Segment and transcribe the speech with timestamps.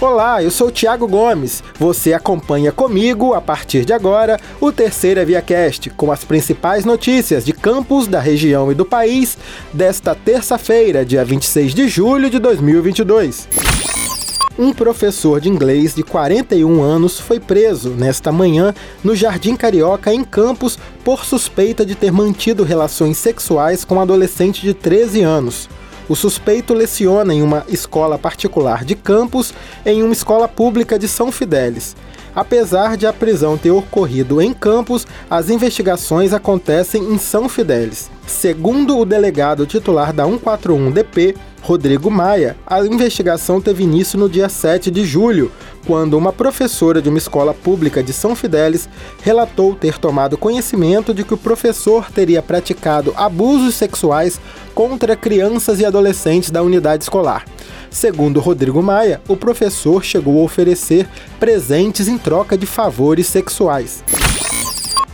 [0.00, 1.62] Olá, eu sou o Thiago Gomes.
[1.78, 7.44] Você acompanha comigo, a partir de agora, o Terceira Via Cast, com as principais notícias
[7.44, 9.36] de campos da região e do país
[9.74, 13.46] desta terça-feira, dia 26 de julho de 2022.
[14.58, 18.74] Um professor de inglês de 41 anos foi preso nesta manhã
[19.04, 24.62] no Jardim Carioca, em Campos, por suspeita de ter mantido relações sexuais com um adolescente
[24.62, 25.68] de 13 anos.
[26.10, 29.54] O suspeito leciona em uma escola particular de Campos
[29.86, 31.94] em uma escola pública de São Fidélis.
[32.34, 38.10] Apesar de a prisão ter ocorrido em Campos, as investigações acontecem em São Fidélis.
[38.26, 44.90] Segundo o delegado titular da 141DP, Rodrigo Maia, a investigação teve início no dia 7
[44.90, 45.52] de julho,
[45.86, 48.88] quando uma professora de uma escola pública de São Fidélis
[49.22, 54.40] relatou ter tomado conhecimento de que o professor teria praticado abusos sexuais
[54.74, 57.44] contra crianças e adolescentes da unidade escolar.
[57.90, 61.08] Segundo Rodrigo Maia, o professor chegou a oferecer
[61.40, 64.04] presentes em troca de favores sexuais.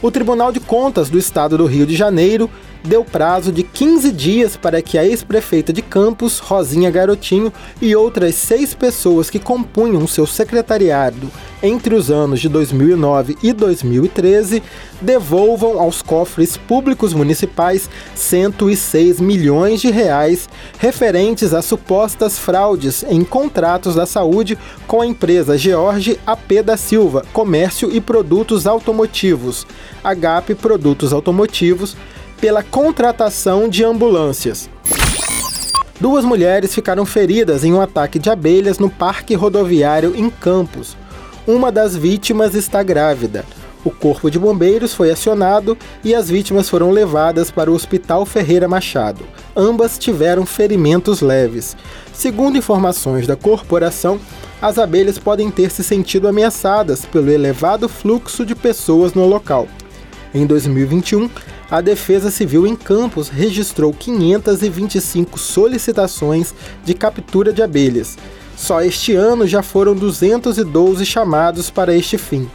[0.03, 2.51] O Tribunal de Contas do Estado do Rio de Janeiro
[2.87, 8.35] deu prazo de 15 dias para que a ex-prefeita de Campos, Rosinha Garotinho, e outras
[8.37, 11.31] seis pessoas que compunham seu secretariado
[11.63, 14.63] entre os anos de 2009 e 2013
[15.01, 20.49] devolvam aos cofres públicos municipais 106 milhões de reais
[20.79, 27.25] referentes a supostas fraudes em contratos da saúde com a empresa George AP da Silva,
[27.33, 29.67] Comércio e Produtos Automotivos,
[30.05, 31.97] HP Produtos Automotivos,
[32.41, 34.69] pela contratação de ambulâncias.
[35.99, 40.97] Duas mulheres ficaram feridas em um ataque de abelhas no parque rodoviário em Campos.
[41.47, 43.45] Uma das vítimas está grávida.
[43.85, 48.67] O corpo de bombeiros foi acionado e as vítimas foram levadas para o Hospital Ferreira
[48.67, 49.25] Machado.
[49.57, 51.77] Ambas tiveram ferimentos leves.
[52.13, 54.19] Segundo informações da corporação,
[54.61, 59.69] as abelhas podem ter se sentido ameaçadas pelo elevado fluxo de pessoas no local.
[60.37, 61.31] Em 2021,
[61.71, 66.55] a Defesa Civil em Campos registrou 525 solicitações
[66.85, 68.19] de captura de abelhas.
[68.55, 72.51] Só este ano já foram 212 chamados para este fim.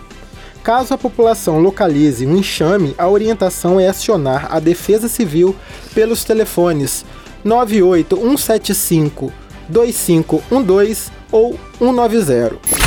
[0.64, 5.56] Caso a população localize um enxame, a orientação é acionar a Defesa Civil
[5.96, 7.03] pelos telefones
[7.44, 9.34] 98175
[9.68, 12.81] 2512 ou 190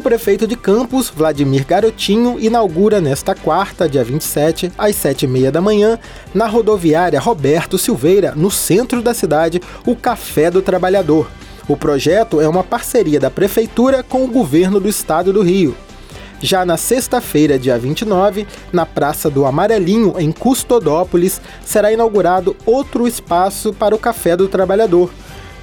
[0.00, 5.98] prefeito de Campos, Vladimir Garotinho, inaugura nesta quarta, dia 27, às 7h30 da manhã,
[6.34, 11.28] na rodoviária Roberto Silveira, no centro da cidade, o Café do Trabalhador.
[11.68, 15.74] O projeto é uma parceria da Prefeitura com o governo do estado do Rio.
[16.40, 23.72] Já na sexta-feira, dia 29, na Praça do Amarelinho, em Custodópolis, será inaugurado outro espaço
[23.72, 25.10] para o Café do Trabalhador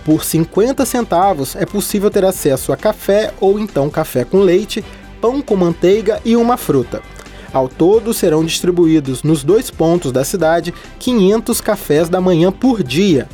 [0.06, 4.84] por 50 centavos é possível ter acesso a café ou então café com leite,
[5.22, 7.02] pão com manteiga e uma fruta.
[7.54, 13.30] Ao todo, serão distribuídos nos dois pontos da cidade 500 cafés da manhã por dia.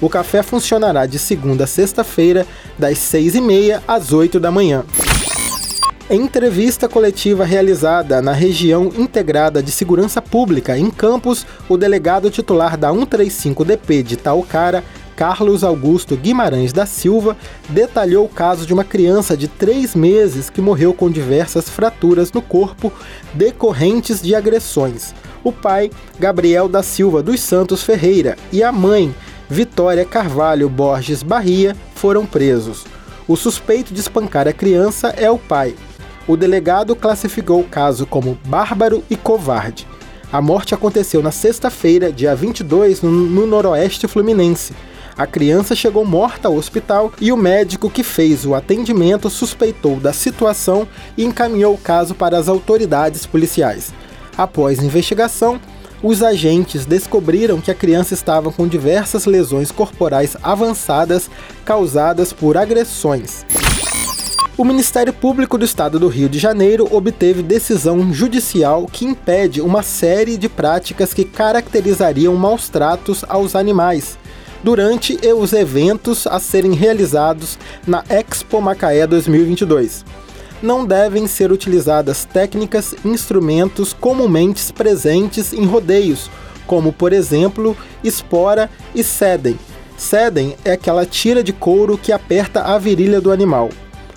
[0.00, 2.46] O café funcionará de segunda a sexta-feira,
[2.78, 4.84] das 6h30 às 8 da manhã.
[6.08, 12.76] Em entrevista coletiva realizada na região integrada de segurança pública em Campos, o delegado titular
[12.76, 14.84] da 135DP de Taucara,
[15.16, 17.36] Carlos Augusto Guimarães da Silva
[17.68, 22.42] detalhou o caso de uma criança de três meses que morreu com diversas fraturas no
[22.42, 22.92] corpo
[23.32, 25.14] decorrentes de agressões.
[25.42, 29.14] O pai, Gabriel da Silva dos Santos Ferreira, e a mãe,
[29.48, 32.84] Vitória Carvalho Borges Barria, foram presos.
[33.28, 35.74] O suspeito de espancar a criança é o pai.
[36.26, 39.86] O delegado classificou o caso como bárbaro e covarde.
[40.32, 44.74] A morte aconteceu na sexta-feira, dia 22, no, no noroeste fluminense.
[45.16, 50.12] A criança chegou morta ao hospital e o médico que fez o atendimento suspeitou da
[50.12, 53.92] situação e encaminhou o caso para as autoridades policiais.
[54.36, 55.60] Após investigação,
[56.02, 61.30] os agentes descobriram que a criança estava com diversas lesões corporais avançadas
[61.64, 63.46] causadas por agressões.
[64.56, 69.82] O Ministério Público do Estado do Rio de Janeiro obteve decisão judicial que impede uma
[69.82, 74.16] série de práticas que caracterizariam maus tratos aos animais,
[74.64, 80.06] durante os eventos a serem realizados na Expo Macaé 2022.
[80.62, 86.30] Não devem ser utilizadas técnicas e instrumentos comumente presentes em rodeios,
[86.66, 89.58] como por exemplo espora e sedem.
[89.98, 93.68] Sedem é aquela tira de couro que aperta a virilha do animal.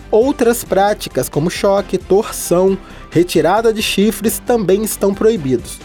[0.10, 2.78] Outras práticas, como choque, torção,
[3.12, 5.78] retirada de chifres, também estão proibidos.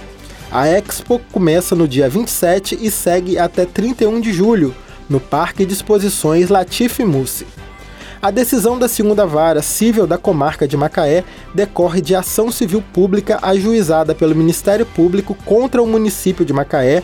[0.54, 4.74] A Expo começa no dia 27 e segue até 31 de julho,
[5.08, 7.46] no Parque de Exposições Latifi Mussi.
[8.20, 13.38] A decisão da segunda vara civil da comarca de Macaé decorre de ação civil pública
[13.40, 17.02] ajuizada pelo Ministério Público contra o município de Macaé,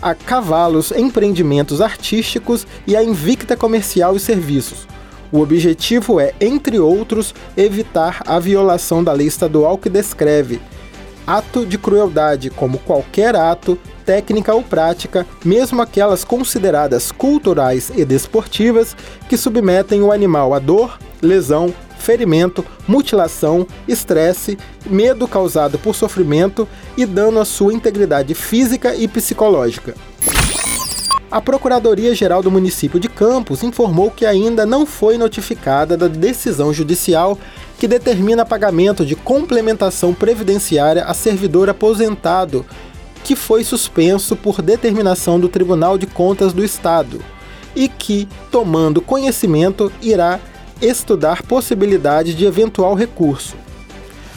[0.00, 4.86] a Cavalos Empreendimentos Artísticos e a Invicta Comercial e Serviços.
[5.32, 10.60] O objetivo é, entre outros, evitar a violação da lei estadual que descreve
[11.26, 18.96] ato de crueldade como qualquer ato, técnica ou prática, mesmo aquelas consideradas culturais e desportivas,
[19.28, 24.56] que submetem o animal a dor, lesão, ferimento, mutilação, estresse,
[24.86, 29.94] medo causado por sofrimento e dano à sua integridade física e psicológica.
[31.28, 37.36] A Procuradoria-Geral do município de Campos informou que ainda não foi notificada da decisão judicial
[37.78, 42.64] que determina pagamento de complementação previdenciária a servidor aposentado,
[43.22, 47.20] que foi suspenso por determinação do Tribunal de Contas do Estado
[47.74, 50.40] e que, tomando conhecimento, irá
[50.80, 53.56] estudar possibilidade de eventual recurso.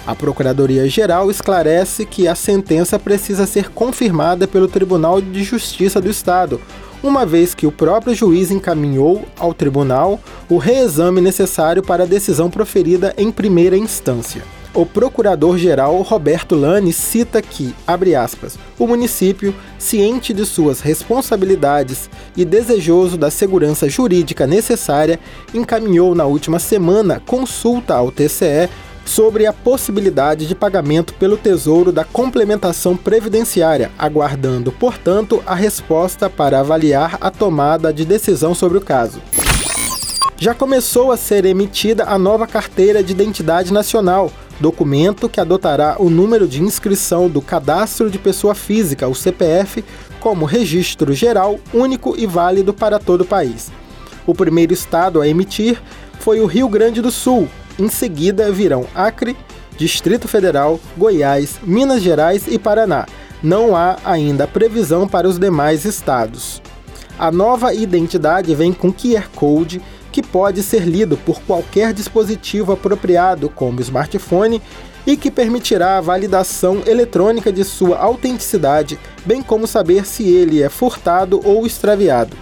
[0.06, 6.60] A Procuradoria-Geral esclarece que a sentença precisa ser confirmada pelo Tribunal de Justiça do Estado,
[7.02, 10.20] uma vez que o próprio juiz encaminhou ao tribunal
[10.50, 14.44] o reexame necessário para a decisão proferida em primeira instância.
[14.74, 22.08] O procurador-geral Roberto Lani cita que, abre aspas, o município, ciente de suas responsabilidades
[22.38, 25.20] e desejoso da segurança jurídica necessária,
[25.56, 28.70] encaminhou na última semana consulta ao TCE
[29.10, 36.60] sobre a possibilidade de pagamento pelo Tesouro da complementação previdenciária, aguardando, portanto, a resposta para
[36.60, 39.20] avaliar a tomada de decisão sobre o caso.
[40.38, 46.08] Já começou a ser emitida a nova Carteira de Identidade Nacional, documento que adotará o
[46.08, 49.84] número de inscrição do Cadastro de Pessoa Física, o CPF,
[50.20, 53.72] como registro geral, único e válido para todo o país.
[54.28, 55.82] O primeiro estado a emitir
[56.20, 57.50] foi o Rio Grande do Sul,
[57.80, 59.36] em seguida virão Acre,
[59.78, 63.08] Distrito Federal, Goiás, Minas Gerais e Paraná.
[63.42, 66.62] Não há ainda previsão para os demais estados.
[67.18, 69.82] A nova identidade vem com QR Code
[70.12, 74.62] que pode ser lido por qualquer dispositivo apropriado, como smartphone,
[75.06, 80.70] e que permitirá a validação eletrônica de sua autenticidade, bem como saber se ele é
[80.70, 82.36] furtado ou extraviado.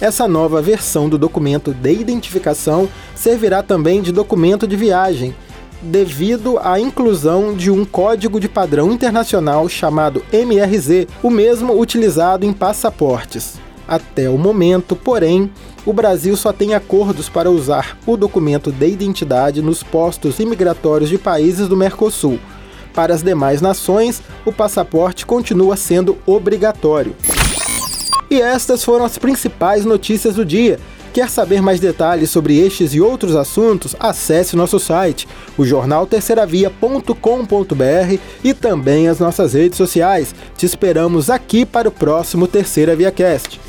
[0.00, 5.34] Essa nova versão do documento de identificação servirá também de documento de viagem,
[5.82, 12.52] devido à inclusão de um código de padrão internacional chamado MRZ, o mesmo utilizado em
[12.52, 13.58] passaportes.
[13.86, 15.50] Até o momento, porém,
[15.84, 21.18] o Brasil só tem acordos para usar o documento de identidade nos postos imigratórios de
[21.18, 22.38] países do Mercosul.
[22.94, 27.14] Para as demais nações, o passaporte continua sendo obrigatório.
[28.30, 30.78] E estas foram as principais notícias do dia.
[31.12, 33.96] Quer saber mais detalhes sobre estes e outros assuntos?
[33.98, 35.26] Acesse nosso site,
[35.58, 40.32] o jornal terceiravia.com.br e também as nossas redes sociais.
[40.56, 43.60] Te esperamos aqui para o próximo Terceira Via Cast.